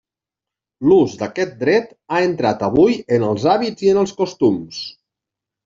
L'ús 0.87 1.13
d'aquest 1.19 1.53
dret 1.59 1.91
ha 2.17 2.23
entrat 2.31 2.65
avui 2.69 2.97
en 3.19 3.29
els 3.29 3.47
hàbits 3.55 3.89
i 3.89 3.95
en 3.95 4.03
els 4.07 4.17
costums. 4.25 4.85